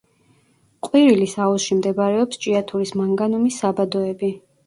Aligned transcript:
ყვირილის 0.87 1.35
აუზში 1.47 1.77
მდებარეობს 1.81 2.41
ჭიათურის 2.45 2.95
მანგანუმის 3.01 3.59
საბადოები. 3.65 4.35